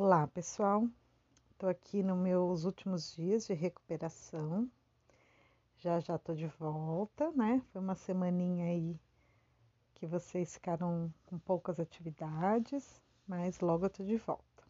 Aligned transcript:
Olá, 0.00 0.28
pessoal. 0.28 0.88
Estou 1.50 1.68
aqui 1.68 2.04
nos 2.04 2.16
meus 2.16 2.62
últimos 2.62 3.16
dias 3.16 3.48
de 3.48 3.52
recuperação. 3.52 4.70
Já 5.76 5.98
já 5.98 6.14
estou 6.14 6.36
de 6.36 6.46
volta, 6.46 7.32
né? 7.32 7.60
Foi 7.72 7.80
uma 7.80 7.96
semaninha 7.96 8.66
aí 8.66 8.96
que 9.96 10.06
vocês 10.06 10.54
ficaram 10.54 11.12
com 11.26 11.36
poucas 11.40 11.80
atividades, 11.80 13.02
mas 13.26 13.58
logo 13.58 13.86
eu 13.86 13.88
estou 13.88 14.06
de 14.06 14.16
volta. 14.18 14.62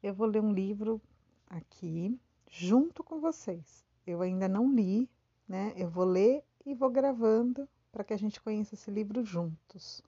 Eu 0.00 0.14
vou 0.14 0.28
ler 0.28 0.40
um 0.40 0.52
livro 0.52 1.02
aqui 1.50 2.16
junto 2.48 3.02
com 3.02 3.18
vocês. 3.18 3.84
Eu 4.06 4.22
ainda 4.22 4.46
não 4.46 4.72
li, 4.72 5.10
né? 5.48 5.72
Eu 5.76 5.90
vou 5.90 6.04
ler 6.04 6.44
e 6.64 6.74
vou 6.74 6.90
gravando 6.90 7.68
para 7.90 8.04
que 8.04 8.14
a 8.14 8.16
gente 8.16 8.40
conheça 8.40 8.76
esse 8.76 8.88
livro 8.88 9.24
juntos 9.24 10.00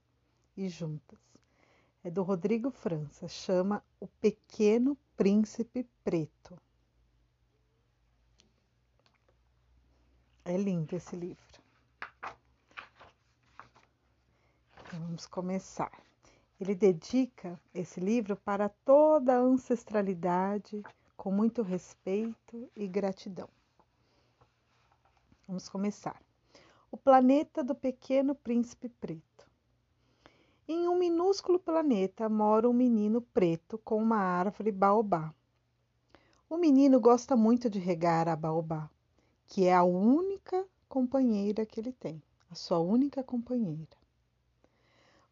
e 0.56 0.68
juntas 0.68 1.27
é 2.08 2.10
do 2.10 2.22
Rodrigo 2.22 2.70
França, 2.70 3.28
chama 3.28 3.84
O 4.00 4.06
Pequeno 4.06 4.96
Príncipe 5.14 5.86
Preto. 6.02 6.58
É 10.42 10.56
lindo 10.56 10.96
esse 10.96 11.14
livro. 11.14 11.62
Então, 14.86 15.00
vamos 15.00 15.26
começar. 15.26 15.92
Ele 16.58 16.74
dedica 16.74 17.60
esse 17.74 18.00
livro 18.00 18.36
para 18.36 18.70
toda 18.70 19.34
a 19.34 19.40
ancestralidade, 19.40 20.82
com 21.14 21.30
muito 21.30 21.60
respeito 21.60 22.70
e 22.74 22.88
gratidão. 22.88 23.50
Vamos 25.46 25.68
começar. 25.68 26.18
O 26.90 26.96
planeta 26.96 27.62
do 27.62 27.74
Pequeno 27.74 28.34
Príncipe 28.34 28.88
Preto. 28.88 29.47
Em 30.70 30.86
um 30.86 30.98
minúsculo 30.98 31.58
planeta 31.58 32.28
mora 32.28 32.68
um 32.68 32.74
menino 32.74 33.22
preto 33.22 33.78
com 33.78 34.02
uma 34.02 34.18
árvore 34.18 34.70
baobá. 34.70 35.32
O 36.46 36.58
menino 36.58 37.00
gosta 37.00 37.34
muito 37.34 37.70
de 37.70 37.78
regar 37.78 38.28
a 38.28 38.36
baobá, 38.36 38.90
que 39.46 39.64
é 39.64 39.74
a 39.74 39.82
única 39.82 40.68
companheira 40.86 41.64
que 41.64 41.80
ele 41.80 41.90
tem, 41.90 42.22
a 42.50 42.54
sua 42.54 42.80
única 42.80 43.22
companheira. 43.22 43.96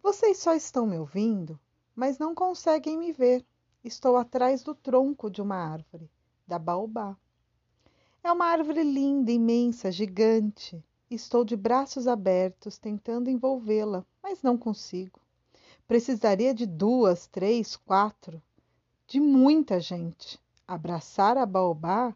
Vocês 0.02 0.38
só 0.38 0.54
estão 0.54 0.86
me 0.86 0.98
ouvindo, 0.98 1.60
mas 1.94 2.18
não 2.18 2.34
conseguem 2.34 2.96
me 2.96 3.12
ver. 3.12 3.44
Estou 3.84 4.16
atrás 4.16 4.62
do 4.62 4.74
tronco 4.74 5.28
de 5.28 5.42
uma 5.42 5.56
árvore, 5.56 6.10
da 6.46 6.58
baobá. 6.58 7.14
É 8.24 8.32
uma 8.32 8.46
árvore 8.46 8.82
linda, 8.82 9.30
imensa, 9.30 9.92
gigante. 9.92 10.82
Estou 11.10 11.44
de 11.44 11.56
braços 11.56 12.08
abertos 12.08 12.78
tentando 12.78 13.28
envolvê-la, 13.28 14.02
mas 14.22 14.42
não 14.42 14.56
consigo. 14.56 15.25
Precisaria 15.86 16.52
de 16.52 16.66
duas, 16.66 17.28
três, 17.28 17.76
quatro, 17.76 18.42
de 19.06 19.20
muita 19.20 19.78
gente. 19.78 20.36
Abraçar 20.66 21.38
a 21.38 21.46
baobá 21.46 22.12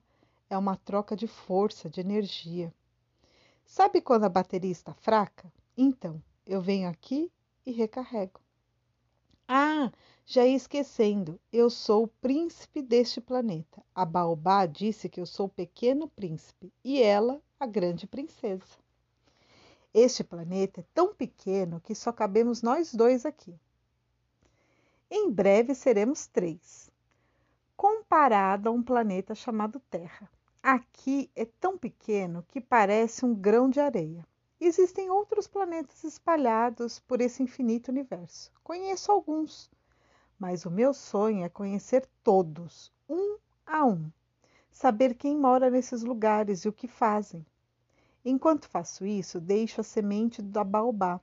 é 0.48 0.58
uma 0.58 0.74
troca 0.74 1.14
de 1.14 1.28
força, 1.28 1.88
de 1.88 2.00
energia. 2.00 2.74
Sabe 3.64 4.00
quando 4.00 4.24
a 4.24 4.28
bateria 4.28 4.72
está 4.72 4.92
fraca? 4.92 5.52
Então, 5.76 6.20
eu 6.44 6.60
venho 6.60 6.88
aqui 6.88 7.30
e 7.64 7.70
recarrego. 7.70 8.40
Ah, 9.46 9.92
já 10.26 10.44
ia 10.44 10.56
esquecendo, 10.56 11.40
eu 11.52 11.70
sou 11.70 12.02
o 12.02 12.08
príncipe 12.08 12.82
deste 12.82 13.20
planeta. 13.20 13.80
A 13.94 14.04
baobá 14.04 14.66
disse 14.66 15.08
que 15.08 15.20
eu 15.20 15.26
sou 15.26 15.46
o 15.46 15.48
pequeno 15.48 16.08
príncipe 16.08 16.72
e 16.82 17.00
ela 17.00 17.40
a 17.60 17.66
grande 17.66 18.04
princesa. 18.04 18.80
Este 19.92 20.22
planeta 20.22 20.80
é 20.80 20.84
tão 20.94 21.12
pequeno 21.12 21.80
que 21.80 21.96
só 21.96 22.12
cabemos 22.12 22.62
nós 22.62 22.94
dois 22.94 23.26
aqui. 23.26 23.58
Em 25.10 25.28
breve 25.28 25.74
seremos 25.74 26.28
três, 26.28 26.88
comparado 27.76 28.68
a 28.68 28.72
um 28.72 28.82
planeta 28.82 29.34
chamado 29.34 29.80
Terra. 29.90 30.30
Aqui 30.62 31.28
é 31.34 31.44
tão 31.44 31.76
pequeno 31.76 32.44
que 32.46 32.60
parece 32.60 33.24
um 33.24 33.34
grão 33.34 33.68
de 33.68 33.80
areia. 33.80 34.24
Existem 34.60 35.10
outros 35.10 35.48
planetas 35.48 36.04
espalhados 36.04 37.00
por 37.00 37.20
esse 37.20 37.42
infinito 37.42 37.90
universo. 37.90 38.52
Conheço 38.62 39.10
alguns, 39.10 39.68
mas 40.38 40.64
o 40.64 40.70
meu 40.70 40.94
sonho 40.94 41.44
é 41.44 41.48
conhecer 41.48 42.06
todos, 42.22 42.92
um 43.08 43.38
a 43.66 43.84
um. 43.84 44.08
Saber 44.70 45.14
quem 45.14 45.36
mora 45.36 45.68
nesses 45.68 46.04
lugares 46.04 46.64
e 46.64 46.68
o 46.68 46.72
que 46.72 46.86
fazem. 46.86 47.44
Enquanto 48.24 48.68
faço 48.68 49.06
isso, 49.06 49.40
deixo 49.40 49.80
a 49.80 49.84
semente 49.84 50.42
da 50.42 50.62
baobá, 50.62 51.20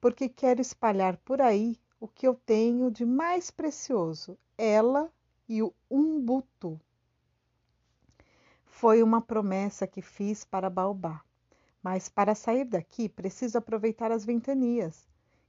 porque 0.00 0.28
quero 0.28 0.60
espalhar 0.60 1.16
por 1.18 1.40
aí 1.40 1.78
o 2.00 2.06
que 2.06 2.26
eu 2.26 2.34
tenho 2.34 2.90
de 2.90 3.04
mais 3.04 3.50
precioso, 3.50 4.38
ela 4.56 5.10
e 5.48 5.62
o 5.62 5.72
umbutu. 5.90 6.80
Foi 8.64 9.02
uma 9.02 9.20
promessa 9.20 9.86
que 9.88 10.00
fiz 10.00 10.44
para 10.44 10.70
Baobá, 10.70 11.20
mas 11.82 12.08
para 12.08 12.34
sair 12.34 12.64
daqui 12.64 13.08
preciso 13.08 13.58
aproveitar 13.58 14.12
as 14.12 14.24
ventanias, 14.24 15.08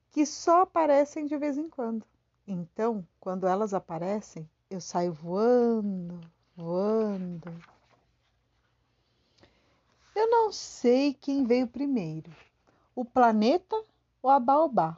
que 0.10 0.26
só 0.26 0.64
aparecem 0.64 1.28
de 1.28 1.38
vez 1.38 1.58
em 1.58 1.70
quando. 1.70 2.04
Então, 2.48 3.06
quando 3.20 3.46
elas 3.46 3.74
aparecem, 3.74 4.50
eu 4.68 4.82
saio 4.82 5.14
voando, 5.14 6.20
voando. 6.56 7.54
Eu 10.20 10.30
não 10.30 10.52
sei 10.52 11.14
quem 11.14 11.46
veio 11.46 11.66
primeiro, 11.66 12.30
o 12.94 13.06
planeta 13.06 13.82
ou 14.22 14.30
a 14.30 14.38
baobá. 14.38 14.98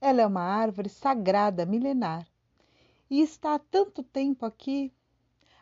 Ela 0.00 0.22
é 0.22 0.26
uma 0.26 0.40
árvore 0.40 0.88
sagrada 0.88 1.66
milenar 1.66 2.24
e 3.10 3.20
está 3.20 3.56
há 3.56 3.58
tanto 3.58 4.04
tempo 4.04 4.46
aqui. 4.46 4.92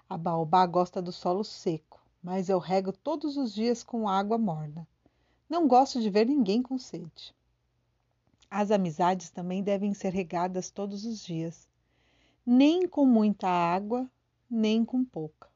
A 0.07 0.19
baobá 0.19 0.67
gosta 0.67 1.01
do 1.01 1.13
solo 1.13 1.43
seco, 1.43 1.99
mas 2.23 2.51
eu 2.51 2.59
rego 2.59 2.93
todos 2.93 3.39
os 3.39 3.55
dias 3.55 3.83
com 3.83 4.07
água 4.07 4.37
morna. 4.37 4.87
Não 5.49 5.67
gosto 5.67 5.99
de 5.99 6.11
ver 6.11 6.27
ninguém 6.27 6.61
com 6.61 6.77
sede. 6.77 7.35
As 8.51 8.71
amizades 8.71 9.31
também 9.31 9.63
devem 9.63 9.95
ser 9.95 10.13
regadas 10.13 10.71
todos 10.71 11.07
os 11.07 11.25
dias, 11.25 11.67
nem 12.45 12.87
com 12.87 13.07
muita 13.07 13.49
água, 13.49 14.07
nem 14.51 14.85
com 14.85 15.03
pouca. 15.03 15.54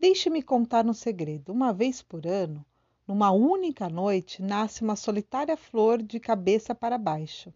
Deixe-me 0.00 0.42
contar 0.42 0.86
um 0.86 0.94
segredo. 0.94 1.52
Uma 1.52 1.74
vez 1.74 2.00
por 2.00 2.26
ano, 2.26 2.64
numa 3.06 3.30
única 3.32 3.86
noite, 3.86 4.40
nasce 4.40 4.82
uma 4.82 4.96
solitária 4.96 5.58
flor 5.58 6.02
de 6.02 6.18
cabeça 6.18 6.74
para 6.74 6.96
baixo 6.96 7.52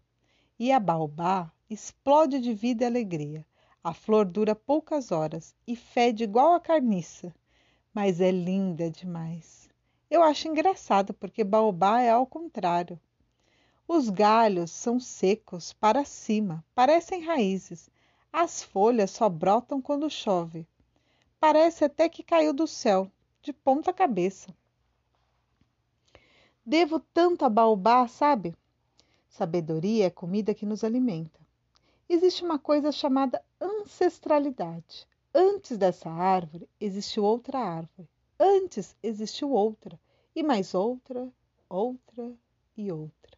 e 0.59 0.71
a 0.71 0.79
baobá 0.79 1.51
explode 1.67 2.39
de 2.39 2.53
vida 2.53 2.83
e 2.83 2.85
alegria. 2.85 3.43
A 3.83 3.95
flor 3.95 4.25
dura 4.25 4.53
poucas 4.53 5.11
horas 5.11 5.55
e 5.65 5.75
fede 5.75 6.23
igual 6.23 6.53
a 6.53 6.59
carniça, 6.59 7.33
mas 7.91 8.21
é 8.21 8.29
linda 8.29 8.91
demais. 8.91 9.67
Eu 10.07 10.21
acho 10.21 10.47
engraçado 10.47 11.15
porque 11.15 11.43
baobá 11.43 12.01
é 12.01 12.11
ao 12.11 12.27
contrário. 12.27 12.99
Os 13.87 14.07
galhos 14.07 14.69
são 14.69 14.99
secos 14.99 15.73
para 15.73 16.05
cima, 16.05 16.63
parecem 16.75 17.25
raízes. 17.25 17.89
As 18.31 18.61
folhas 18.61 19.09
só 19.09 19.27
brotam 19.29 19.81
quando 19.81 20.07
chove. 20.11 20.67
Parece 21.39 21.85
até 21.85 22.09
que 22.09 22.23
caiu 22.23 22.53
do 22.53 22.67
céu, 22.67 23.11
de 23.41 23.53
ponta 23.53 23.93
cabeça. 23.93 24.55
Devo 26.65 26.99
tanto 26.99 27.45
a 27.45 27.49
baobá, 27.49 28.07
sabe? 28.07 28.55
Sabedoria 29.29 30.05
é 30.05 30.09
comida 30.09 30.55
que 30.55 30.65
nos 30.65 30.83
alimenta. 30.83 31.39
Existe 32.07 32.43
uma 32.43 32.57
coisa 32.57 32.91
chamada 32.91 33.43
ancestralidade. 33.59 35.07
Antes 35.33 35.77
dessa 35.77 36.09
árvore 36.09 36.69
existiu 36.79 37.23
outra 37.23 37.59
árvore. 37.59 38.09
Antes 38.39 38.95
existiu 39.03 39.51
outra, 39.51 39.99
e 40.35 40.41
mais 40.41 40.73
outra, 40.73 41.31
outra 41.69 42.33
e 42.77 42.91
outra. 42.91 43.37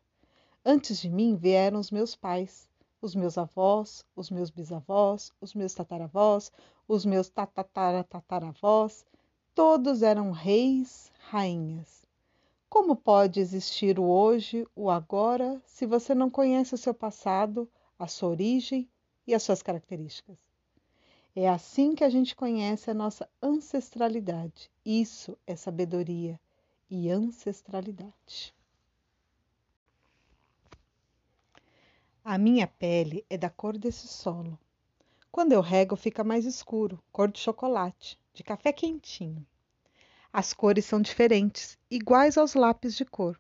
Antes 0.63 0.99
de 0.99 1.09
mim 1.09 1.35
vieram 1.35 1.79
os 1.79 1.91
meus 1.91 2.15
pais, 2.15 2.66
os 3.01 3.15
meus 3.15 3.37
avós, 3.37 4.05
os 4.15 4.29
meus 4.29 4.49
bisavós, 4.49 5.31
os 5.39 5.53
meus 5.53 5.73
tataravós, 5.73 6.51
os 6.87 7.05
meus 7.05 7.29
tataravós. 7.29 9.05
Todos 9.53 10.01
eram 10.01 10.31
reis, 10.31 11.11
rainhas. 11.29 12.05
Como 12.69 12.95
pode 12.95 13.39
existir 13.39 13.97
o 13.97 14.03
hoje, 14.03 14.67
o 14.75 14.89
agora, 14.89 15.61
se 15.65 15.85
você 15.85 16.13
não 16.13 16.29
conhece 16.29 16.75
o 16.75 16.77
seu 16.77 16.93
passado, 16.93 17.69
a 17.97 18.07
sua 18.07 18.29
origem 18.29 18.89
e 19.25 19.33
as 19.33 19.43
suas 19.43 19.61
características? 19.61 20.37
É 21.35 21.47
assim 21.47 21.93
que 21.93 22.03
a 22.03 22.09
gente 22.09 22.35
conhece 22.35 22.89
a 22.89 22.95
nossa 22.95 23.29
ancestralidade. 23.41 24.71
Isso 24.83 25.37
é 25.45 25.55
sabedoria 25.55 26.39
e 26.89 27.09
ancestralidade. 27.11 28.56
A 32.29 32.37
minha 32.37 32.67
pele 32.67 33.25
é 33.29 33.37
da 33.37 33.49
cor 33.49 33.77
desse 33.77 34.05
solo. 34.05 34.59
Quando 35.31 35.53
eu 35.53 35.61
rego, 35.61 35.95
fica 35.95 36.25
mais 36.25 36.43
escuro, 36.43 37.01
cor 37.09 37.31
de 37.31 37.39
chocolate, 37.39 38.19
de 38.33 38.43
café 38.43 38.73
quentinho. 38.73 39.47
As 40.33 40.51
cores 40.51 40.83
são 40.83 41.01
diferentes, 41.01 41.79
iguais 41.89 42.37
aos 42.37 42.53
lápis 42.53 42.97
de 42.97 43.05
cor. 43.05 43.39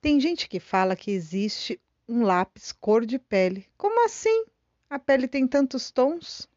Tem 0.00 0.20
gente 0.20 0.48
que 0.48 0.60
fala 0.60 0.94
que 0.94 1.10
existe 1.10 1.80
um 2.08 2.22
lápis 2.22 2.70
cor 2.70 3.04
de 3.04 3.18
pele. 3.18 3.66
Como 3.76 4.06
assim? 4.06 4.44
A 4.88 5.00
pele 5.00 5.26
tem 5.26 5.44
tantos 5.44 5.90
tons? 5.90 6.48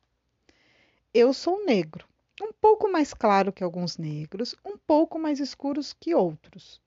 Eu 1.12 1.34
sou 1.34 1.66
negro, 1.66 2.08
um 2.40 2.54
pouco 2.54 2.92
mais 2.92 3.12
claro 3.12 3.52
que 3.52 3.64
alguns 3.64 3.98
negros, 3.98 4.54
um 4.64 4.78
pouco 4.78 5.18
mais 5.18 5.40
escuros 5.40 5.94
que 5.94 6.14
outros. 6.14 6.80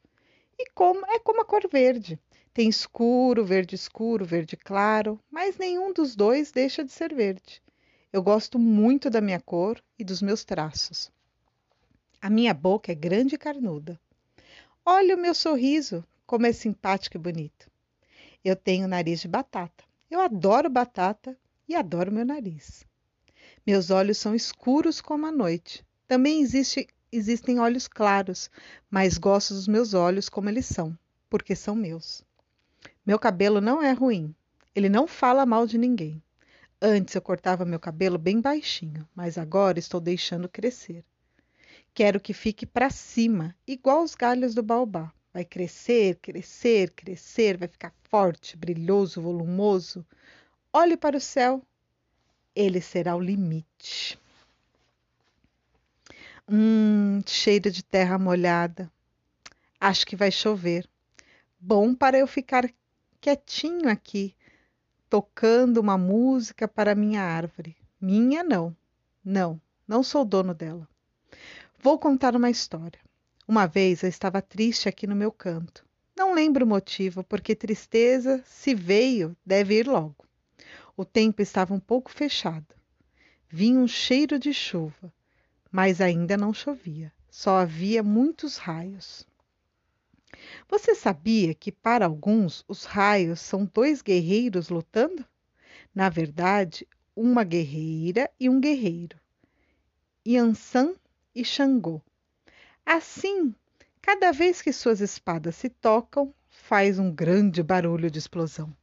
E 0.56 0.70
como 0.70 1.04
é 1.06 1.18
como 1.18 1.40
a 1.40 1.44
cor 1.44 1.68
verde. 1.68 2.16
Tem 2.54 2.68
escuro, 2.68 3.44
verde 3.44 3.74
escuro, 3.74 4.24
verde 4.24 4.56
claro, 4.56 5.18
mas 5.28 5.58
nenhum 5.58 5.92
dos 5.92 6.14
dois 6.14 6.52
deixa 6.52 6.84
de 6.84 6.92
ser 6.92 7.12
verde. 7.12 7.60
Eu 8.12 8.22
gosto 8.22 8.60
muito 8.60 9.10
da 9.10 9.20
minha 9.20 9.40
cor 9.40 9.82
e 9.98 10.04
dos 10.04 10.22
meus 10.22 10.44
traços. 10.44 11.10
A 12.22 12.30
minha 12.30 12.54
boca 12.54 12.92
é 12.92 12.94
grande 12.94 13.34
e 13.34 13.38
carnuda. 13.38 14.00
Olha 14.86 15.16
o 15.16 15.18
meu 15.18 15.34
sorriso, 15.34 16.04
como 16.24 16.46
é 16.46 16.52
simpático 16.52 17.16
e 17.16 17.18
bonito. 17.18 17.68
Eu 18.44 18.54
tenho 18.54 18.86
nariz 18.86 19.20
de 19.20 19.26
batata. 19.26 19.82
Eu 20.08 20.20
adoro 20.20 20.70
batata 20.70 21.36
e 21.68 21.74
adoro 21.74 22.12
meu 22.12 22.24
nariz. 22.24 22.86
Meus 23.66 23.90
olhos 23.90 24.18
são 24.18 24.32
escuros 24.32 25.00
como 25.00 25.26
a 25.26 25.32
noite. 25.32 25.84
Também 26.06 26.40
existe, 26.40 26.86
existem 27.10 27.58
olhos 27.58 27.88
claros, 27.88 28.48
mas 28.88 29.18
gosto 29.18 29.54
dos 29.54 29.66
meus 29.66 29.92
olhos 29.92 30.28
como 30.28 30.48
eles 30.48 30.66
são, 30.66 30.96
porque 31.28 31.56
são 31.56 31.74
meus. 31.74 32.22
Meu 33.06 33.18
cabelo 33.18 33.60
não 33.60 33.82
é 33.82 33.92
ruim. 33.92 34.34
Ele 34.74 34.88
não 34.88 35.06
fala 35.06 35.44
mal 35.44 35.66
de 35.66 35.76
ninguém. 35.76 36.22
Antes 36.80 37.14
eu 37.14 37.22
cortava 37.22 37.64
meu 37.64 37.78
cabelo 37.78 38.18
bem 38.18 38.40
baixinho, 38.40 39.06
mas 39.14 39.36
agora 39.36 39.78
estou 39.78 40.00
deixando 40.00 40.48
crescer. 40.48 41.04
Quero 41.92 42.18
que 42.18 42.32
fique 42.32 42.66
para 42.66 42.90
cima, 42.90 43.54
igual 43.66 44.02
os 44.02 44.14
galhos 44.14 44.54
do 44.54 44.62
baobá. 44.62 45.12
Vai 45.32 45.44
crescer, 45.44 46.16
crescer, 46.16 46.90
crescer, 46.90 47.56
vai 47.56 47.68
ficar 47.68 47.92
forte, 48.04 48.56
brilhoso, 48.56 49.20
volumoso. 49.20 50.04
Olhe 50.72 50.96
para 50.96 51.16
o 51.16 51.20
céu, 51.20 51.62
ele 52.54 52.80
será 52.80 53.14
o 53.14 53.20
limite. 53.20 54.18
Hum, 56.48 57.20
cheiro 57.26 57.70
de 57.70 57.82
terra 57.82 58.18
molhada. 58.18 58.90
Acho 59.80 60.06
que 60.06 60.16
vai 60.16 60.30
chover. 60.30 60.88
Bom 61.58 61.94
para 61.94 62.18
eu 62.18 62.26
ficar 62.26 62.68
quietinho 63.24 63.88
aqui, 63.88 64.36
tocando 65.08 65.78
uma 65.78 65.96
música 65.96 66.68
para 66.68 66.94
minha 66.94 67.22
árvore. 67.22 67.74
Minha 67.98 68.44
não. 68.44 68.76
Não, 69.24 69.58
não 69.88 70.02
sou 70.02 70.26
dono 70.26 70.52
dela. 70.52 70.86
Vou 71.78 71.98
contar 71.98 72.36
uma 72.36 72.50
história. 72.50 73.00
Uma 73.48 73.66
vez 73.66 74.02
eu 74.02 74.10
estava 74.10 74.42
triste 74.42 74.90
aqui 74.90 75.06
no 75.06 75.16
meu 75.16 75.32
canto. 75.32 75.86
Não 76.14 76.34
lembro 76.34 76.66
o 76.66 76.68
motivo, 76.68 77.24
porque 77.24 77.56
tristeza, 77.56 78.44
se 78.44 78.74
veio, 78.74 79.34
deve 79.44 79.78
ir 79.78 79.88
logo. 79.88 80.26
O 80.94 81.02
tempo 81.02 81.40
estava 81.40 81.72
um 81.72 81.80
pouco 81.80 82.10
fechado. 82.10 82.74
Vinha 83.48 83.78
um 83.78 83.88
cheiro 83.88 84.38
de 84.38 84.52
chuva, 84.52 85.10
mas 85.72 86.02
ainda 86.02 86.36
não 86.36 86.52
chovia. 86.52 87.10
Só 87.30 87.56
havia 87.56 88.02
muitos 88.02 88.58
raios. 88.58 89.26
Você 90.68 90.94
sabia 90.94 91.54
que 91.54 91.70
para 91.70 92.06
alguns 92.06 92.64
os 92.66 92.84
raios 92.84 93.40
são 93.40 93.64
dois 93.72 94.02
guerreiros 94.02 94.68
lutando? 94.68 95.24
Na 95.94 96.08
verdade, 96.08 96.86
uma 97.14 97.44
guerreira 97.44 98.30
e 98.38 98.48
um 98.48 98.60
guerreiro. 98.60 99.18
Yansan 100.26 100.94
e 101.34 101.44
Xangô. 101.44 102.00
Assim, 102.84 103.54
cada 104.00 104.32
vez 104.32 104.60
que 104.60 104.72
suas 104.72 105.00
espadas 105.00 105.56
se 105.56 105.68
tocam, 105.68 106.34
faz 106.48 106.98
um 106.98 107.12
grande 107.12 107.62
barulho 107.62 108.10
de 108.10 108.18
explosão. 108.18 108.74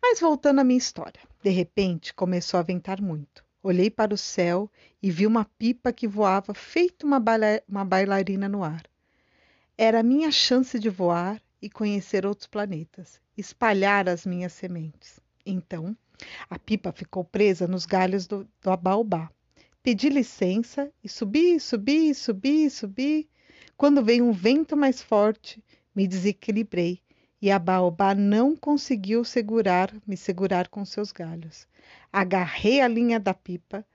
Mas 0.00 0.20
voltando 0.20 0.60
à 0.60 0.64
minha 0.64 0.78
história, 0.78 1.20
de 1.42 1.50
repente 1.50 2.14
começou 2.14 2.58
a 2.58 2.62
ventar 2.62 3.00
muito. 3.00 3.44
Olhei 3.62 3.90
para 3.90 4.14
o 4.14 4.18
céu 4.18 4.70
e 5.02 5.10
vi 5.10 5.26
uma 5.26 5.44
pipa 5.44 5.92
que 5.92 6.06
voava 6.06 6.54
feito 6.54 7.06
uma, 7.06 7.22
uma 7.68 7.84
bailarina 7.84 8.48
no 8.48 8.62
ar. 8.62 8.82
Era 9.80 10.00
a 10.00 10.02
minha 10.02 10.32
chance 10.32 10.76
de 10.76 10.90
voar 10.90 11.40
e 11.62 11.70
conhecer 11.70 12.26
outros 12.26 12.48
planetas, 12.48 13.20
espalhar 13.36 14.08
as 14.08 14.26
minhas 14.26 14.52
sementes. 14.52 15.20
Então, 15.46 15.96
a 16.50 16.58
pipa 16.58 16.90
ficou 16.90 17.22
presa 17.22 17.68
nos 17.68 17.86
galhos 17.86 18.26
do, 18.26 18.42
do. 18.60 19.28
Pedi 19.80 20.08
licença 20.08 20.92
e 21.02 21.08
subi, 21.08 21.60
subi, 21.60 22.12
subi, 22.12 22.68
subi. 22.68 23.30
Quando 23.76 24.04
veio 24.04 24.24
um 24.24 24.32
vento 24.32 24.76
mais 24.76 25.00
forte, 25.00 25.62
me 25.94 26.08
desequilibrei 26.08 27.00
e 27.40 27.48
a 27.48 27.58
baobá 27.60 28.16
não 28.16 28.56
conseguiu 28.56 29.24
segurar, 29.24 29.94
me 30.04 30.16
segurar 30.16 30.66
com 30.66 30.84
seus 30.84 31.12
galhos. 31.12 31.68
Agarrei 32.12 32.80
a 32.80 32.88
linha 32.88 33.20
da 33.20 33.32
pipa 33.32 33.86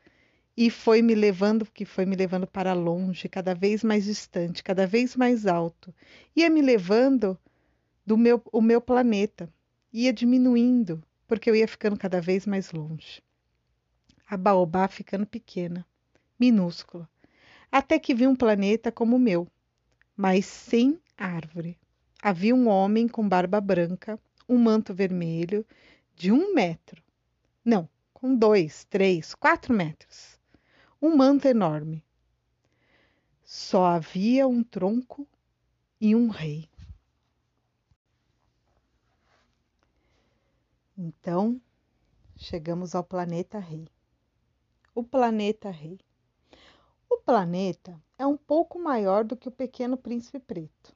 e 0.56 0.70
foi 0.70 1.02
me 1.02 1.16
levando, 1.16 1.66
que 1.66 1.84
foi 1.84 2.06
me 2.06 2.16
levando 2.16 2.46
para 2.46 2.74
longe, 2.74 3.28
cada 3.28 3.56
vez 3.56 3.84
mais 3.84 4.06
distante, 4.06 4.64
cada 4.64 4.86
vez 4.86 5.16
mais 5.16 5.48
alto. 5.48 5.94
Ia 6.36 6.50
me 6.50 6.62
levando 6.62 7.38
do 8.06 8.16
meu, 8.16 8.42
o 8.52 8.62
meu 8.62 8.80
planeta, 8.80 9.52
ia 9.92 10.14
diminuindo, 10.14 11.04
porque 11.28 11.50
eu 11.50 11.56
ia 11.56 11.68
ficando 11.68 11.98
cada 11.98 12.22
vez 12.22 12.46
mais 12.46 12.72
longe. 12.72 13.22
A 14.30 14.38
baobá 14.38 14.88
ficando 14.88 15.26
pequena, 15.26 15.86
minúscula, 16.40 17.10
até 17.72 17.98
que 17.98 18.14
vi 18.14 18.28
um 18.28 18.36
planeta 18.36 18.92
como 18.92 19.16
o 19.16 19.20
meu, 19.20 19.48
mas 20.16 20.46
sem 20.46 21.00
árvore. 21.18 21.80
Havia 22.22 22.54
um 22.56 22.68
homem 22.68 23.08
com 23.08 23.28
barba 23.28 23.60
branca, 23.60 24.20
um 24.48 24.58
manto 24.58 24.94
vermelho, 24.94 25.66
de 26.16 26.32
um 26.32 26.54
metro. 26.54 27.02
Não, 27.66 27.90
com 28.14 28.36
dois, 28.36 28.86
três, 28.86 29.34
quatro 29.34 29.74
metros 29.74 30.43
um 31.04 31.18
manto 31.18 31.50
enorme. 31.50 32.02
Só 33.44 33.84
havia 33.84 34.48
um 34.48 34.64
tronco 34.64 35.28
e 36.00 36.16
um 36.16 36.30
rei. 36.30 36.70
Então, 40.98 41.60
chegamos 42.38 42.96
ao 42.96 43.04
planeta 43.04 43.60
Rei. 43.60 43.86
O 44.96 45.04
planeta 45.04 45.70
Rei. 45.70 46.00
O 47.10 47.18
planeta 47.18 48.02
é 48.18 48.26
um 48.26 48.38
pouco 48.38 48.80
maior 48.80 49.26
do 49.26 49.36
que 49.36 49.50
o 49.50 49.52
pequeno 49.52 49.98
príncipe 49.98 50.40
preto. 50.40 50.96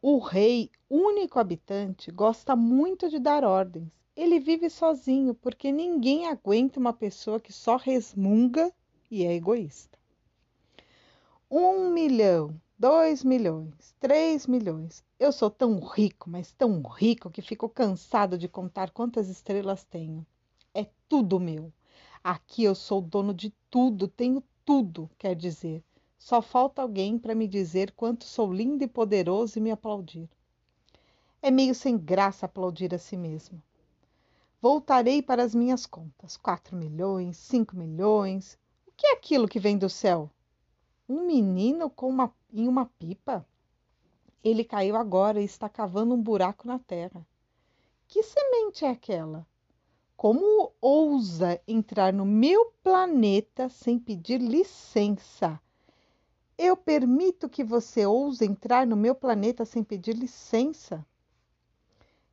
O 0.00 0.18
rei, 0.20 0.70
único 0.88 1.40
habitante, 1.40 2.12
gosta 2.12 2.54
muito 2.54 3.08
de 3.08 3.18
dar 3.18 3.42
ordens. 3.42 3.90
Ele 4.14 4.38
vive 4.38 4.70
sozinho 4.70 5.34
porque 5.34 5.72
ninguém 5.72 6.28
aguenta 6.28 6.78
uma 6.78 6.92
pessoa 6.92 7.40
que 7.40 7.52
só 7.52 7.76
resmunga 7.76 8.72
e 9.10 9.24
é 9.24 9.34
egoísta. 9.34 9.98
Um 11.50 11.90
milhão, 11.90 12.60
dois 12.78 13.24
milhões, 13.24 13.94
três 13.98 14.46
milhões. 14.46 15.02
Eu 15.18 15.32
sou 15.32 15.50
tão 15.50 15.80
rico, 15.80 16.28
mas 16.28 16.52
tão 16.52 16.82
rico 16.82 17.30
que 17.30 17.40
fico 17.40 17.68
cansado 17.68 18.36
de 18.36 18.46
contar 18.48 18.90
quantas 18.90 19.28
estrelas 19.28 19.82
tenho. 19.84 20.26
É 20.74 20.86
tudo 21.08 21.40
meu. 21.40 21.72
Aqui 22.22 22.64
eu 22.64 22.74
sou 22.74 23.00
dono 23.00 23.32
de 23.32 23.50
tudo, 23.70 24.06
tenho 24.06 24.42
tudo, 24.64 25.10
quer 25.16 25.34
dizer. 25.34 25.82
Só 26.18 26.42
falta 26.42 26.82
alguém 26.82 27.18
para 27.18 27.34
me 27.34 27.48
dizer 27.48 27.92
quanto 27.92 28.24
sou 28.24 28.52
lindo 28.52 28.84
e 28.84 28.88
poderoso 28.88 29.58
e 29.58 29.62
me 29.62 29.70
aplaudir. 29.70 30.28
É 31.40 31.50
meio 31.50 31.74
sem 31.74 31.96
graça 31.96 32.46
aplaudir 32.46 32.94
a 32.94 32.98
si 32.98 33.16
mesmo. 33.16 33.62
Voltarei 34.60 35.22
para 35.22 35.42
as 35.42 35.54
minhas 35.54 35.86
contas. 35.86 36.36
Quatro 36.36 36.76
milhões, 36.76 37.36
cinco 37.36 37.76
milhões 37.76 38.58
que 38.98 39.06
é 39.06 39.12
aquilo 39.12 39.46
que 39.46 39.60
vem 39.60 39.78
do 39.78 39.88
céu? 39.88 40.28
Um 41.08 41.24
menino 41.24 41.88
com 41.88 42.08
uma, 42.08 42.34
em 42.52 42.66
uma 42.66 42.84
pipa? 42.84 43.46
Ele 44.42 44.64
caiu 44.64 44.96
agora 44.96 45.40
e 45.40 45.44
está 45.44 45.68
cavando 45.68 46.14
um 46.14 46.20
buraco 46.20 46.66
na 46.66 46.80
terra. 46.80 47.24
Que 48.08 48.24
semente 48.24 48.84
é 48.84 48.90
aquela? 48.90 49.46
Como 50.16 50.72
ousa 50.80 51.62
entrar 51.68 52.12
no 52.12 52.26
meu 52.26 52.72
planeta 52.82 53.68
sem 53.68 54.00
pedir 54.00 54.40
licença? 54.40 55.60
Eu 56.58 56.76
permito 56.76 57.48
que 57.48 57.62
você 57.62 58.04
ouse 58.04 58.44
entrar 58.44 58.84
no 58.84 58.96
meu 58.96 59.14
planeta 59.14 59.64
sem 59.64 59.84
pedir 59.84 60.16
licença? 60.16 61.06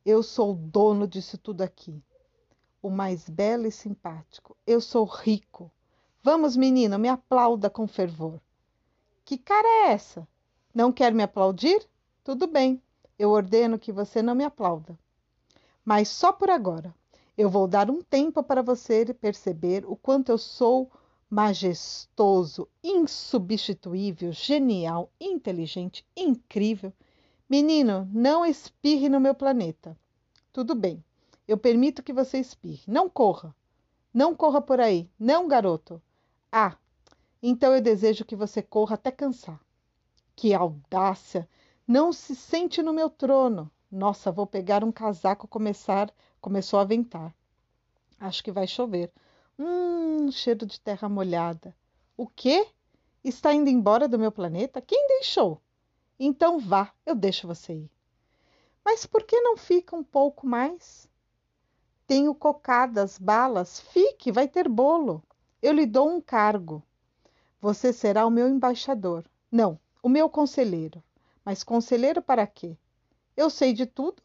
Eu 0.04 0.20
sou 0.20 0.50
o 0.50 0.56
dono 0.56 1.06
disso 1.06 1.38
tudo 1.38 1.62
aqui, 1.62 2.02
o 2.82 2.90
mais 2.90 3.28
belo 3.28 3.68
e 3.68 3.70
simpático. 3.70 4.56
Eu 4.66 4.80
sou 4.80 5.04
rico. 5.04 5.70
Vamos, 6.28 6.56
menino, 6.56 6.98
me 6.98 7.08
aplauda 7.08 7.70
com 7.70 7.86
fervor. 7.86 8.40
Que 9.24 9.38
cara 9.38 9.68
é 9.68 9.92
essa? 9.92 10.26
Não 10.74 10.90
quer 10.90 11.14
me 11.14 11.22
aplaudir? 11.22 11.88
Tudo 12.24 12.48
bem, 12.48 12.82
eu 13.16 13.30
ordeno 13.30 13.78
que 13.78 13.92
você 13.92 14.20
não 14.20 14.34
me 14.34 14.42
aplauda. 14.42 14.98
Mas 15.84 16.08
só 16.08 16.32
por 16.32 16.50
agora. 16.50 16.92
Eu 17.38 17.48
vou 17.48 17.68
dar 17.68 17.88
um 17.88 18.02
tempo 18.02 18.42
para 18.42 18.60
você 18.60 19.14
perceber 19.14 19.84
o 19.86 19.94
quanto 19.94 20.30
eu 20.32 20.36
sou 20.36 20.90
majestoso, 21.30 22.66
insubstituível, 22.82 24.32
genial, 24.32 25.08
inteligente, 25.20 26.04
incrível. 26.16 26.92
Menino, 27.48 28.10
não 28.12 28.44
espirre 28.44 29.08
no 29.08 29.20
meu 29.20 29.32
planeta. 29.32 29.96
Tudo 30.52 30.74
bem, 30.74 31.04
eu 31.46 31.56
permito 31.56 32.02
que 32.02 32.12
você 32.12 32.38
espirre. 32.38 32.82
Não 32.88 33.08
corra. 33.08 33.54
Não 34.12 34.34
corra 34.34 34.60
por 34.60 34.80
aí. 34.80 35.08
Não, 35.16 35.46
garoto. 35.46 36.02
Ah, 36.50 36.76
então 37.42 37.74
eu 37.74 37.80
desejo 37.80 38.24
que 38.24 38.36
você 38.36 38.62
corra 38.62 38.94
até 38.94 39.10
cansar. 39.10 39.60
Que 40.34 40.54
audácia! 40.54 41.48
Não 41.86 42.12
se 42.12 42.34
sente 42.34 42.82
no 42.82 42.92
meu 42.92 43.08
trono. 43.08 43.70
Nossa, 43.90 44.32
vou 44.32 44.46
pegar 44.46 44.82
um 44.82 44.90
casaco 44.90 45.46
começar. 45.46 46.12
Começou 46.40 46.78
a 46.78 46.84
ventar. 46.84 47.34
Acho 48.18 48.42
que 48.42 48.50
vai 48.50 48.66
chover. 48.66 49.12
Hum, 49.58 50.30
cheiro 50.30 50.66
de 50.66 50.80
terra 50.80 51.08
molhada. 51.08 51.74
O 52.16 52.26
quê? 52.26 52.68
Está 53.22 53.52
indo 53.52 53.70
embora 53.70 54.08
do 54.08 54.18
meu 54.18 54.32
planeta? 54.32 54.80
Quem 54.80 55.06
deixou? 55.08 55.60
Então 56.18 56.58
vá, 56.58 56.92
eu 57.04 57.14
deixo 57.14 57.46
você 57.46 57.74
ir. 57.74 57.90
Mas 58.84 59.04
por 59.04 59.22
que 59.24 59.40
não 59.40 59.56
fica 59.56 59.94
um 59.96 60.04
pouco 60.04 60.46
mais? 60.46 61.08
Tenho 62.06 62.34
cocadas, 62.34 63.18
balas. 63.18 63.80
Fique, 63.80 64.30
vai 64.30 64.46
ter 64.46 64.68
bolo. 64.68 65.22
Eu 65.62 65.72
lhe 65.72 65.86
dou 65.86 66.08
um 66.08 66.20
cargo. 66.20 66.82
Você 67.60 67.92
será 67.92 68.26
o 68.26 68.30
meu 68.30 68.48
embaixador. 68.48 69.24
Não, 69.50 69.78
o 70.02 70.08
meu 70.08 70.28
conselheiro. 70.28 71.02
Mas 71.44 71.64
conselheiro 71.64 72.20
para 72.20 72.46
quê? 72.46 72.76
Eu 73.36 73.48
sei 73.48 73.72
de 73.72 73.86
tudo. 73.86 74.22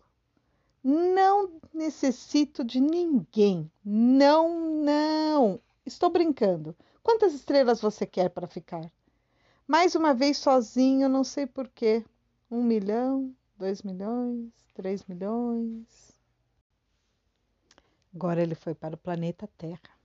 Não 0.83 1.59
necessito 1.73 2.63
de 2.63 2.79
ninguém. 2.79 3.71
Não, 3.83 4.81
não. 4.83 5.59
Estou 5.85 6.09
brincando. 6.09 6.75
Quantas 7.03 7.33
estrelas 7.33 7.81
você 7.81 8.05
quer 8.05 8.29
para 8.29 8.47
ficar? 8.47 8.91
Mais 9.67 9.95
uma 9.95 10.13
vez 10.13 10.37
sozinho, 10.37 11.07
não 11.07 11.23
sei 11.23 11.45
porquê. 11.45 12.03
Um 12.49 12.63
milhão, 12.63 13.33
dois 13.57 13.81
milhões, 13.83 14.51
três 14.73 15.05
milhões. 15.05 16.11
Agora 18.13 18.41
ele 18.41 18.55
foi 18.55 18.75
para 18.75 18.95
o 18.95 18.97
planeta 18.97 19.47
Terra. 19.57 20.00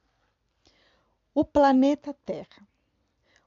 O 1.38 1.44
planeta 1.44 2.16
Terra 2.24 2.66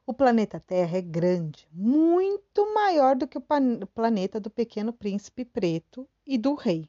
o 0.06 0.14
planeta 0.14 0.60
Terra 0.60 1.00
é 1.00 1.02
grande, 1.02 1.68
muito 1.74 2.72
maior 2.72 3.16
do 3.16 3.28
que 3.28 3.40
o 3.40 3.44
planeta 3.88 4.40
do 4.40 4.48
Pequeno 4.48 4.94
Príncipe 4.94 5.44
Preto 5.44 6.08
e 6.24 6.38
do 6.38 6.54
Rei. 6.54 6.88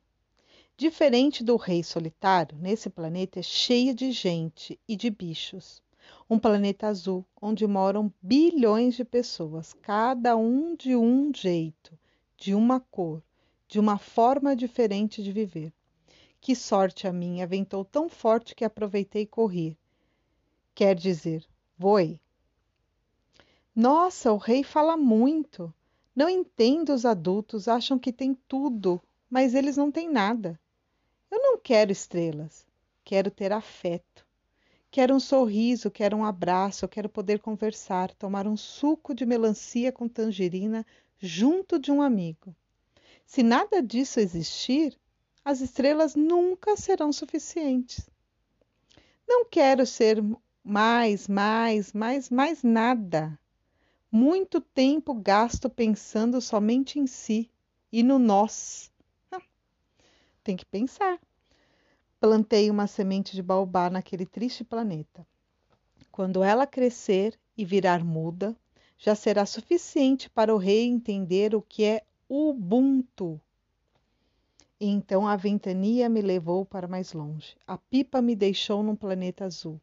Diferente 0.77 1.43
do 1.43 1.57
Rei 1.57 1.83
Solitário, 1.83 2.59
nesse 2.59 2.91
planeta 2.91 3.41
é 3.41 3.43
cheio 3.43 3.95
de 3.95 4.13
gente 4.13 4.79
e 4.87 4.95
de 4.95 5.09
bichos. 5.09 5.83
Um 6.29 6.39
planeta 6.39 6.89
azul 6.89 7.25
onde 7.41 7.67
moram 7.67 8.13
bilhões 8.21 8.95
de 8.95 9.05
pessoas, 9.05 9.73
cada 9.81 10.37
um 10.37 10.77
de 10.77 10.95
um 10.95 11.33
jeito, 11.35 11.99
de 12.37 12.55
uma 12.55 12.79
cor, 12.79 13.23
de 13.67 13.81
uma 13.81 13.97
forma 13.97 14.55
diferente 14.55 15.23
de 15.23 15.33
viver. 15.33 15.73
Que 16.43 16.55
sorte 16.55 17.07
a 17.09 17.13
minha, 17.13 17.47
ventou 17.47 17.87
tão 17.87 18.07
forte 18.07 18.55
que 18.55 18.67
aproveitei 18.67 19.25
corri. 19.25 19.80
Quer 20.75 20.95
dizer, 20.95 21.47
voei. 21.77 22.21
Nossa, 23.75 24.33
o 24.33 24.37
rei 24.37 24.63
fala 24.63 24.97
muito. 24.97 25.73
Não 26.15 26.29
entendo 26.29 26.93
os 26.93 27.05
adultos, 27.05 27.69
acham 27.69 27.99
que 27.99 28.13
tem 28.13 28.35
tudo, 28.49 29.01
mas 29.29 29.55
eles 29.55 29.77
não 29.77 29.91
têm 29.91 30.11
nada. 30.11 30.59
Eu 31.31 31.39
não 31.39 31.59
quero 31.59 31.93
estrelas, 31.93 32.67
quero 33.05 33.31
ter 33.31 33.53
afeto. 33.53 34.27
Quero 34.91 35.15
um 35.15 35.21
sorriso, 35.21 35.89
quero 35.91 36.17
um 36.17 36.25
abraço, 36.25 36.89
quero 36.89 37.09
poder 37.09 37.39
conversar, 37.39 38.13
tomar 38.15 38.49
um 38.49 38.57
suco 38.57 39.15
de 39.15 39.25
melancia 39.25 39.93
com 39.93 40.09
tangerina 40.09 40.85
junto 41.21 41.79
de 41.79 41.93
um 41.93 42.03
amigo. 42.03 42.55
Se 43.25 43.45
nada 43.45 43.81
disso 43.81 44.19
existir, 44.19 44.99
as 45.45 45.61
estrelas 45.61 46.17
nunca 46.17 46.77
serão 46.77 47.13
suficientes. 47.13 48.11
Não 49.29 49.45
quero 49.45 49.87
ser 49.87 50.21
mais, 50.65 51.27
mais, 51.27 51.93
mais, 51.93 52.31
mais 52.31 52.63
nada. 52.63 53.39
Muito 54.11 54.61
tempo 54.61 55.15
gasto 55.15 55.71
pensando 55.71 56.41
somente 56.41 56.99
em 56.99 57.07
si 57.07 57.51
e 57.93 58.03
no 58.03 58.19
nós. 58.19 58.91
Ah, 59.31 59.43
tem 60.43 60.57
que 60.57 60.65
pensar. 60.65 61.19
Plantei 62.19 62.71
uma 62.71 62.87
semente 62.87 63.35
de 63.35 63.43
baobá 63.43 63.89
naquele 63.89 64.27
triste 64.27 64.63
planeta. 64.63 65.27
Quando 66.13 66.43
ela 66.43 66.67
crescer 66.67 67.39
e 67.57 67.65
virar 67.65 68.05
muda, 68.05 68.55
já 68.99 69.15
será 69.15 69.47
suficiente 69.47 70.29
para 70.29 70.55
o 70.55 70.59
rei 70.59 70.85
entender 70.85 71.55
o 71.55 71.63
que 71.63 71.85
é 71.85 72.03
Ubuntu. 72.29 73.41
E 74.79 74.87
então 74.87 75.27
a 75.27 75.37
ventania 75.37 76.09
me 76.09 76.21
levou 76.21 76.65
para 76.65 76.87
mais 76.87 77.13
longe. 77.13 77.57
A 77.67 77.77
pipa 77.79 78.21
me 78.21 78.37
deixou 78.37 78.83
num 78.83 78.95
planeta 78.95 79.45
azul. 79.45 79.81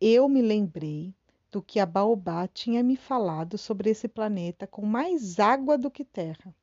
Eu 0.00 0.28
me 0.28 0.40
lembrei 0.40 1.12
do 1.50 1.60
que 1.60 1.80
a 1.80 1.84
Baobá 1.84 2.46
tinha 2.46 2.84
me 2.84 2.94
falado 2.94 3.58
sobre 3.58 3.90
esse 3.90 4.06
planeta 4.06 4.64
com 4.64 4.86
mais 4.86 5.40
água 5.40 5.76
do 5.76 5.90
que 5.90 6.04
terra. 6.04 6.54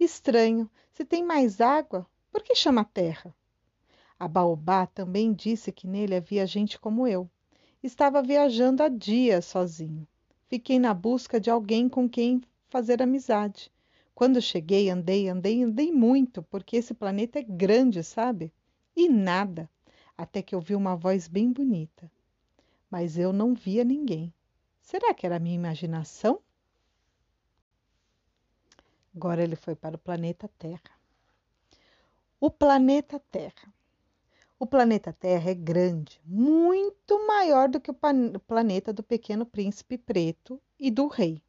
Estranho, 0.00 0.68
se 0.92 1.04
tem 1.04 1.22
mais 1.22 1.60
água, 1.60 2.04
por 2.32 2.42
que 2.42 2.56
chama 2.56 2.84
Terra? 2.84 3.32
A 4.18 4.26
Baobá 4.26 4.86
também 4.86 5.32
disse 5.32 5.70
que 5.70 5.86
nele 5.86 6.16
havia 6.16 6.44
gente 6.48 6.80
como 6.80 7.06
eu. 7.06 7.30
Estava 7.80 8.20
viajando 8.20 8.82
há 8.82 8.88
dias 8.88 9.44
sozinho. 9.44 10.04
Fiquei 10.48 10.80
na 10.80 10.92
busca 10.92 11.38
de 11.38 11.50
alguém 11.50 11.88
com 11.88 12.08
quem 12.08 12.42
fazer 12.68 13.00
amizade. 13.00 13.70
Quando 14.16 14.42
cheguei, 14.42 14.90
andei, 14.90 15.28
andei, 15.28 15.62
andei 15.62 15.92
muito, 15.92 16.42
porque 16.42 16.76
esse 16.76 16.92
planeta 16.92 17.38
é 17.38 17.42
grande, 17.42 18.02
sabe? 18.02 18.52
E 18.96 19.08
nada, 19.08 19.70
até 20.16 20.42
que 20.42 20.56
ouvi 20.56 20.74
uma 20.74 20.96
voz 20.96 21.28
bem 21.28 21.52
bonita 21.52 22.10
mas 22.90 23.18
eu 23.18 23.32
não 23.32 23.54
via 23.54 23.84
ninguém. 23.84 24.32
Será 24.80 25.12
que 25.12 25.26
era 25.26 25.38
minha 25.38 25.54
imaginação? 25.54 26.40
Agora 29.14 29.42
ele 29.42 29.56
foi 29.56 29.74
para 29.74 29.96
o 29.96 29.98
planeta 29.98 30.48
Terra. 30.58 30.98
O 32.40 32.50
planeta 32.50 33.20
Terra. 33.30 33.72
O 34.58 34.66
planeta 34.66 35.12
Terra 35.12 35.50
é 35.50 35.54
grande, 35.54 36.20
muito 36.24 37.26
maior 37.26 37.68
do 37.68 37.80
que 37.80 37.90
o 37.90 38.40
planeta 38.46 38.92
do 38.92 39.02
Pequeno 39.02 39.46
Príncipe 39.46 39.98
Preto 39.98 40.60
e 40.78 40.90
do 40.90 41.06
Rei. 41.06 41.42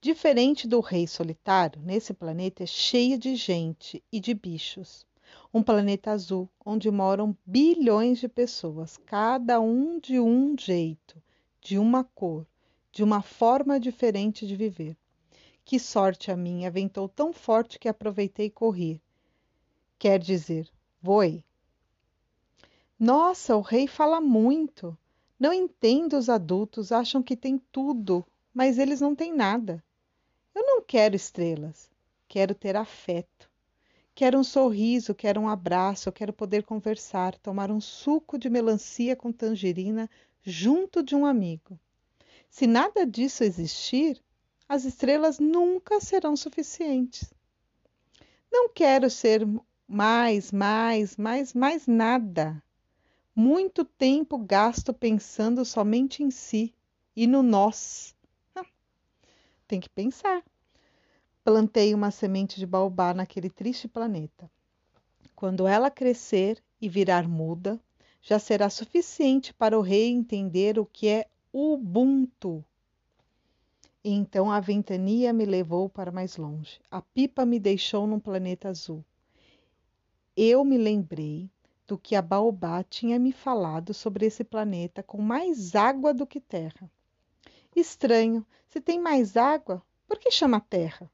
Diferente 0.00 0.66
do 0.66 0.80
Rei 0.80 1.06
Solitário, 1.06 1.82
nesse 1.82 2.14
planeta 2.14 2.62
é 2.62 2.66
cheio 2.66 3.18
de 3.18 3.36
gente 3.36 4.02
e 4.10 4.18
de 4.18 4.32
bichos 4.32 5.06
um 5.52 5.62
planeta 5.62 6.12
azul 6.12 6.48
onde 6.64 6.90
moram 6.90 7.36
bilhões 7.44 8.18
de 8.18 8.28
pessoas, 8.28 8.96
cada 9.06 9.60
um 9.60 9.98
de 9.98 10.20
um 10.20 10.56
jeito, 10.58 11.20
de 11.60 11.78
uma 11.78 12.04
cor, 12.04 12.46
de 12.92 13.02
uma 13.02 13.22
forma 13.22 13.80
diferente 13.80 14.46
de 14.46 14.56
viver. 14.56 14.96
Que 15.64 15.78
sorte 15.78 16.30
a 16.30 16.36
minha, 16.36 16.70
ventou 16.70 17.08
tão 17.08 17.32
forte 17.32 17.78
que 17.78 17.88
aproveitei 17.88 18.46
e 18.46 18.50
corri. 18.50 19.00
Quer 19.98 20.18
dizer, 20.18 20.70
voei. 21.02 21.44
Nossa, 22.98 23.56
o 23.56 23.60
rei 23.60 23.86
fala 23.86 24.20
muito. 24.20 24.96
Não 25.38 25.52
entendo 25.52 26.16
os 26.16 26.28
adultos, 26.28 26.92
acham 26.92 27.22
que 27.22 27.36
tem 27.36 27.58
tudo, 27.72 28.24
mas 28.52 28.78
eles 28.78 29.00
não 29.00 29.14
têm 29.14 29.34
nada. 29.34 29.82
Eu 30.54 30.64
não 30.64 30.82
quero 30.82 31.16
estrelas, 31.16 31.90
quero 32.28 32.54
ter 32.54 32.76
afeto. 32.76 33.49
Quero 34.20 34.38
um 34.38 34.44
sorriso, 34.44 35.14
quero 35.14 35.40
um 35.40 35.48
abraço, 35.48 36.12
quero 36.12 36.30
poder 36.30 36.62
conversar, 36.62 37.38
tomar 37.38 37.70
um 37.70 37.80
suco 37.80 38.38
de 38.38 38.50
melancia 38.50 39.16
com 39.16 39.32
tangerina 39.32 40.10
junto 40.42 41.02
de 41.02 41.16
um 41.16 41.24
amigo. 41.24 41.80
Se 42.50 42.66
nada 42.66 43.06
disso 43.06 43.42
existir, 43.42 44.22
as 44.68 44.84
estrelas 44.84 45.38
nunca 45.38 46.02
serão 46.02 46.36
suficientes. 46.36 47.32
Não 48.52 48.68
quero 48.68 49.08
ser 49.08 49.40
mais, 49.88 50.52
mais, 50.52 51.16
mais, 51.16 51.54
mais 51.54 51.86
nada. 51.86 52.62
Muito 53.34 53.86
tempo 53.86 54.36
gasto 54.36 54.92
pensando 54.92 55.64
somente 55.64 56.22
em 56.22 56.30
si 56.30 56.74
e 57.16 57.26
no 57.26 57.42
nós. 57.42 58.14
Ah, 58.54 58.66
tem 59.66 59.80
que 59.80 59.88
pensar. 59.88 60.44
Plantei 61.50 61.92
uma 61.92 62.12
semente 62.12 62.60
de 62.60 62.64
baobá 62.64 63.12
naquele 63.12 63.50
triste 63.50 63.88
planeta. 63.88 64.48
Quando 65.34 65.66
ela 65.66 65.90
crescer 65.90 66.62
e 66.80 66.88
virar 66.88 67.28
muda, 67.28 67.80
já 68.22 68.38
será 68.38 68.70
suficiente 68.70 69.52
para 69.52 69.76
o 69.76 69.82
rei 69.82 70.12
entender 70.12 70.78
o 70.78 70.86
que 70.86 71.08
é 71.08 71.26
Ubuntu. 71.52 72.64
E 74.04 74.12
então 74.12 74.48
a 74.48 74.60
ventania 74.60 75.32
me 75.32 75.44
levou 75.44 75.88
para 75.88 76.12
mais 76.12 76.36
longe. 76.36 76.78
A 76.88 77.02
pipa 77.02 77.44
me 77.44 77.58
deixou 77.58 78.06
num 78.06 78.20
planeta 78.20 78.68
azul. 78.68 79.04
Eu 80.36 80.64
me 80.64 80.78
lembrei 80.78 81.50
do 81.84 81.98
que 81.98 82.14
a 82.14 82.22
Baobá 82.22 82.84
tinha 82.84 83.18
me 83.18 83.32
falado 83.32 83.92
sobre 83.92 84.24
esse 84.24 84.44
planeta 84.44 85.02
com 85.02 85.20
mais 85.20 85.74
água 85.74 86.14
do 86.14 86.28
que 86.28 86.38
terra. 86.38 86.88
Estranho, 87.74 88.46
se 88.68 88.80
tem 88.80 89.00
mais 89.00 89.36
água, 89.36 89.82
por 90.06 90.16
que 90.16 90.30
chama 90.30 90.60
Terra? 90.60 91.10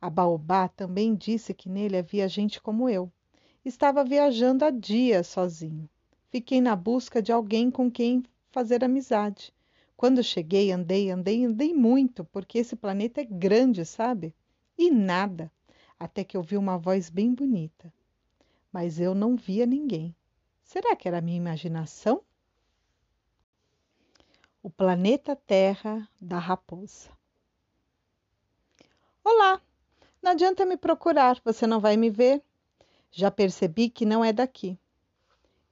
A 0.00 0.10
Baobá 0.10 0.68
também 0.68 1.14
disse 1.14 1.54
que 1.54 1.68
nele 1.68 1.96
havia 1.96 2.28
gente 2.28 2.60
como 2.60 2.88
eu. 2.88 3.10
Estava 3.64 4.04
viajando 4.04 4.64
há 4.64 4.70
dias 4.70 5.26
sozinho. 5.26 5.88
Fiquei 6.28 6.60
na 6.60 6.76
busca 6.76 7.22
de 7.22 7.32
alguém 7.32 7.70
com 7.70 7.90
quem 7.90 8.22
fazer 8.50 8.84
amizade. 8.84 9.54
Quando 9.96 10.22
cheguei, 10.22 10.70
andei, 10.70 11.10
andei, 11.10 11.44
andei 11.44 11.72
muito, 11.72 12.24
porque 12.26 12.58
esse 12.58 12.76
planeta 12.76 13.22
é 13.22 13.24
grande, 13.24 13.84
sabe? 13.86 14.34
E 14.76 14.90
nada, 14.90 15.50
até 15.98 16.22
que 16.22 16.36
eu 16.36 16.42
vi 16.42 16.56
uma 16.56 16.76
voz 16.76 17.08
bem 17.08 17.34
bonita. 17.34 17.92
Mas 18.70 19.00
eu 19.00 19.14
não 19.14 19.34
via 19.34 19.64
ninguém. 19.64 20.14
Será 20.62 20.94
que 20.94 21.08
era 21.08 21.22
minha 21.22 21.38
imaginação? 21.38 22.22
O 24.62 24.68
planeta 24.68 25.34
Terra 25.34 26.06
da 26.20 26.38
Raposa. 26.38 27.10
Olá! 29.24 29.62
Não 30.26 30.32
adianta 30.32 30.66
me 30.66 30.76
procurar, 30.76 31.40
você 31.44 31.68
não 31.68 31.78
vai 31.78 31.96
me 31.96 32.10
ver. 32.10 32.42
Já 33.12 33.30
percebi 33.30 33.88
que 33.88 34.04
não 34.04 34.24
é 34.24 34.32
daqui. 34.32 34.76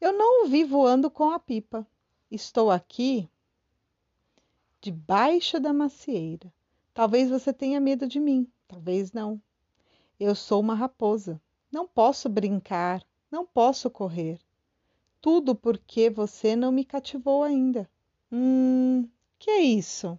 Eu 0.00 0.12
não 0.12 0.44
o 0.44 0.48
vi 0.48 0.62
voando 0.62 1.10
com 1.10 1.28
a 1.30 1.40
pipa. 1.40 1.84
Estou 2.30 2.70
aqui 2.70 3.28
debaixo 4.80 5.58
da 5.58 5.72
macieira. 5.72 6.54
Talvez 6.94 7.30
você 7.30 7.52
tenha 7.52 7.80
medo 7.80 8.06
de 8.06 8.20
mim, 8.20 8.48
talvez 8.68 9.10
não. 9.10 9.42
Eu 10.20 10.36
sou 10.36 10.60
uma 10.60 10.76
raposa. 10.76 11.42
Não 11.68 11.84
posso 11.84 12.28
brincar, 12.28 13.04
não 13.32 13.44
posso 13.44 13.90
correr. 13.90 14.38
Tudo 15.20 15.56
porque 15.56 16.08
você 16.08 16.54
não 16.54 16.70
me 16.70 16.84
cativou 16.84 17.42
ainda. 17.42 17.90
Hum, 18.30 19.08
que 19.36 19.50
é 19.50 19.62
isso? 19.62 20.16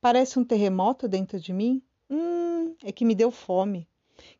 Parece 0.00 0.38
um 0.38 0.44
terremoto 0.44 1.06
dentro 1.06 1.38
de 1.38 1.52
mim? 1.52 1.82
Hum, 2.14 2.76
é 2.84 2.92
que 2.92 3.06
me 3.06 3.14
deu 3.14 3.30
fome. 3.30 3.88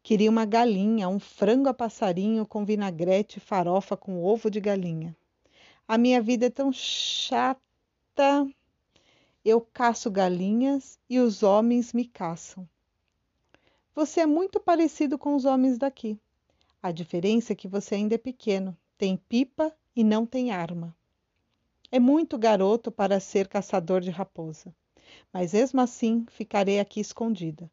Queria 0.03 0.29
uma 0.29 0.45
galinha, 0.45 1.09
um 1.09 1.19
frango 1.19 1.71
a 1.71 1.73
passarinho 1.73 2.45
com 2.45 2.67
vinagrete 2.67 3.39
e 3.39 3.41
farofa 3.41 3.97
com 3.97 4.23
ovo 4.23 4.51
de 4.51 4.61
galinha. 4.61 5.17
A 5.89 5.97
minha 5.97 6.21
vida 6.21 6.45
é 6.45 6.51
tão 6.51 6.71
chata. 6.71 7.63
Eu 9.43 9.63
caço 9.73 10.11
galinhas 10.11 10.99
e 11.09 11.19
os 11.19 11.43
homens 11.43 11.95
me 11.95 12.05
caçam. 12.05 12.69
Você 13.95 14.21
é 14.21 14.27
muito 14.27 14.61
parecido 14.61 15.17
com 15.17 15.35
os 15.35 15.47
homens 15.47 15.79
daqui. 15.79 16.21
A 16.83 16.93
diferença 16.93 17.55
é 17.55 17.57
que 17.57 17.69
você 17.69 17.95
ainda 17.95 18.17
é 18.17 18.19
pequeno, 18.19 18.77
tem 18.99 19.17
pipa 19.17 19.75
e 19.97 20.05
não 20.05 20.27
tem 20.27 20.51
arma. 20.51 20.95
É 21.91 21.99
muito 21.99 22.37
garoto 22.37 22.93
para 22.93 23.19
ser 23.19 23.49
caçador 23.49 24.03
de 24.03 24.11
raposa, 24.11 24.75
mas 25.33 25.53
mesmo 25.53 25.81
assim 25.81 26.27
ficarei 26.31 26.81
aqui 26.81 27.01
escondida. 27.01 27.71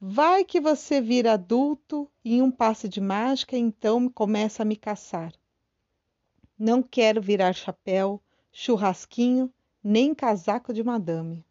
Vai 0.00 0.44
que 0.44 0.60
você 0.60 1.00
vira 1.00 1.32
adulto 1.32 2.08
e 2.24 2.36
em 2.36 2.42
um 2.42 2.50
passe 2.50 2.88
de 2.88 3.00
mágica 3.00 3.56
então 3.56 4.08
começa 4.08 4.62
a 4.62 4.66
me 4.66 4.76
caçar. 4.76 5.32
Não 6.58 6.82
quero 6.82 7.20
virar 7.20 7.52
chapéu, 7.52 8.22
churrasquinho 8.52 9.52
nem 9.82 10.14
casaco 10.14 10.72
de 10.72 10.82
madame. 10.82 11.44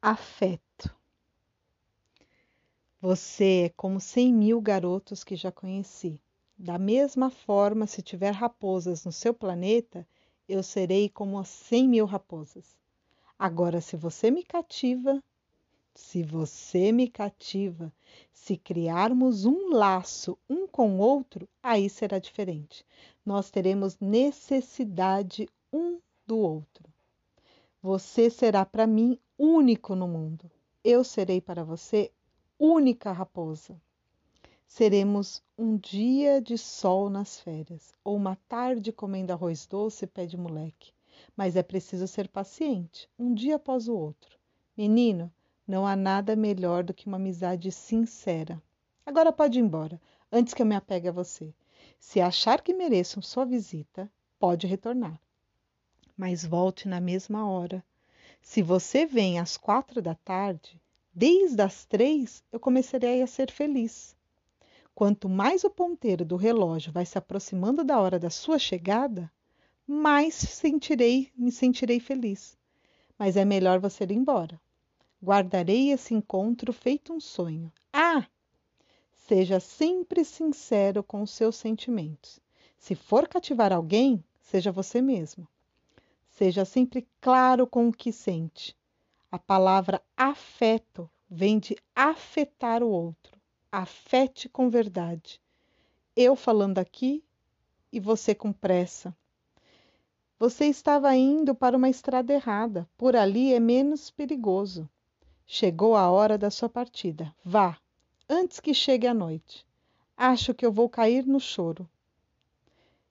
Afeto. 0.00 0.94
Você 3.00 3.66
é 3.66 3.68
como 3.76 4.00
cem 4.00 4.32
mil 4.32 4.60
garotos 4.60 5.22
que 5.22 5.36
já 5.36 5.52
conheci. 5.52 6.20
Da 6.56 6.78
mesma 6.78 7.30
forma, 7.30 7.86
se 7.86 8.00
tiver 8.00 8.30
raposas 8.30 9.04
no 9.04 9.12
seu 9.12 9.34
planeta, 9.34 10.06
eu 10.48 10.62
serei 10.62 11.08
como 11.08 11.38
as 11.38 11.48
cem 11.48 11.88
mil 11.88 12.04
raposas. 12.04 12.76
Agora, 13.38 13.80
se 13.80 13.96
você 13.96 14.30
me 14.30 14.42
cativa, 14.42 15.22
se 15.94 16.22
você 16.22 16.92
me 16.92 17.08
cativa, 17.08 17.92
se 18.32 18.56
criarmos 18.56 19.44
um 19.44 19.72
laço 19.72 20.38
um 20.48 20.66
com 20.66 20.96
o 20.96 20.98
outro, 20.98 21.48
aí 21.62 21.88
será 21.88 22.18
diferente 22.18 22.84
nós 23.24 23.50
teremos 23.50 23.98
necessidade 23.98 25.48
um 25.72 25.98
do 26.26 26.38
outro. 26.38 26.84
Você 27.82 28.28
será 28.28 28.64
para 28.64 28.86
mim 28.86 29.18
único 29.38 29.94
no 29.94 30.06
mundo. 30.06 30.50
Eu 30.82 31.02
serei 31.02 31.40
para 31.40 31.64
você 31.64 32.10
única 32.58 33.12
raposa. 33.12 33.80
Seremos 34.66 35.42
um 35.56 35.76
dia 35.76 36.40
de 36.40 36.58
sol 36.58 37.08
nas 37.08 37.38
férias, 37.38 37.92
ou 38.02 38.16
uma 38.16 38.36
tarde 38.48 38.92
comendo 38.92 39.32
arroz 39.32 39.66
doce 39.66 40.04
e 40.04 40.08
pé 40.08 40.26
de 40.26 40.36
moleque. 40.36 40.92
Mas 41.36 41.54
é 41.56 41.62
preciso 41.62 42.08
ser 42.08 42.28
paciente, 42.28 43.08
um 43.18 43.32
dia 43.32 43.56
após 43.56 43.88
o 43.88 43.94
outro. 43.94 44.38
Menino, 44.76 45.32
não 45.66 45.86
há 45.86 45.94
nada 45.94 46.34
melhor 46.34 46.82
do 46.82 46.92
que 46.92 47.06
uma 47.06 47.16
amizade 47.16 47.70
sincera. 47.70 48.60
Agora 49.06 49.32
pode 49.32 49.58
ir 49.58 49.62
embora, 49.62 50.00
antes 50.30 50.52
que 50.52 50.60
eu 50.60 50.66
me 50.66 50.74
apegue 50.74 51.08
a 51.08 51.12
você. 51.12 51.54
Se 51.98 52.20
achar 52.20 52.60
que 52.60 52.74
mereçam 52.74 53.22
sua 53.22 53.44
visita, 53.44 54.10
pode 54.38 54.66
retornar. 54.66 55.18
Mas 56.16 56.44
volte 56.44 56.88
na 56.88 57.00
mesma 57.00 57.48
hora. 57.48 57.84
Se 58.42 58.62
você 58.62 59.06
vem 59.06 59.38
às 59.38 59.56
quatro 59.56 60.02
da 60.02 60.14
tarde, 60.14 60.80
desde 61.12 61.62
as 61.62 61.84
três 61.84 62.42
eu 62.52 62.60
começarei 62.60 63.22
a 63.22 63.26
ser 63.26 63.50
feliz. 63.50 64.13
Quanto 64.94 65.28
mais 65.28 65.64
o 65.64 65.70
ponteiro 65.70 66.24
do 66.24 66.36
relógio 66.36 66.92
vai 66.92 67.04
se 67.04 67.18
aproximando 67.18 67.82
da 67.82 68.00
hora 68.00 68.18
da 68.18 68.30
sua 68.30 68.58
chegada, 68.58 69.30
mais 69.86 70.34
sentirei, 70.34 71.30
me 71.36 71.50
sentirei 71.50 72.00
feliz. 72.00 72.56
Mas 73.18 73.36
é 73.36 73.44
melhor 73.44 73.80
você 73.80 74.04
ir 74.04 74.12
embora. 74.12 74.60
Guardarei 75.22 75.90
esse 75.90 76.14
encontro 76.14 76.72
feito 76.72 77.12
um 77.12 77.20
sonho. 77.20 77.72
Ah, 77.92 78.26
Seja 79.26 79.58
sempre 79.58 80.22
sincero 80.22 81.02
com 81.02 81.22
os 81.22 81.30
seus 81.30 81.56
sentimentos. 81.56 82.38
Se 82.76 82.94
for 82.94 83.26
cativar 83.26 83.72
alguém, 83.72 84.22
seja 84.38 84.70
você 84.70 85.00
mesmo. 85.00 85.48
Seja 86.28 86.66
sempre 86.66 87.08
claro 87.22 87.66
com 87.66 87.88
o 87.88 87.92
que 87.92 88.12
sente. 88.12 88.76
A 89.32 89.38
palavra 89.38 90.02
afeto 90.14 91.10
vem 91.26 91.58
de 91.58 91.74
afetar 91.96 92.82
o 92.82 92.90
outro. 92.90 93.33
Afete 93.76 94.48
com 94.48 94.70
verdade. 94.70 95.40
Eu 96.14 96.36
falando 96.36 96.78
aqui 96.78 97.24
e 97.92 97.98
você 97.98 98.32
com 98.32 98.52
pressa. 98.52 99.12
Você 100.38 100.66
estava 100.66 101.12
indo 101.16 101.56
para 101.56 101.76
uma 101.76 101.88
estrada 101.88 102.32
errada. 102.32 102.88
Por 102.96 103.16
ali 103.16 103.52
é 103.52 103.58
menos 103.58 104.12
perigoso. 104.12 104.88
Chegou 105.44 105.96
a 105.96 106.08
hora 106.08 106.38
da 106.38 106.52
sua 106.52 106.68
partida. 106.68 107.34
Vá, 107.44 107.76
antes 108.28 108.60
que 108.60 108.72
chegue 108.72 109.08
a 109.08 109.12
noite. 109.12 109.66
Acho 110.16 110.54
que 110.54 110.64
eu 110.64 110.70
vou 110.70 110.88
cair 110.88 111.26
no 111.26 111.40
choro. 111.40 111.90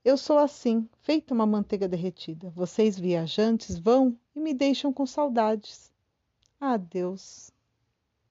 Eu 0.02 0.16
sou 0.16 0.38
assim, 0.38 0.88
feita 1.02 1.34
uma 1.34 1.46
manteiga 1.46 1.90
derretida. 1.90 2.54
Vocês 2.56 2.98
viajantes 2.98 3.78
vão 3.78 4.18
e 4.34 4.40
me 4.40 4.54
deixam 4.54 4.94
com 4.94 5.06
saudades. 5.06 5.92
Adeus. 6.58 7.53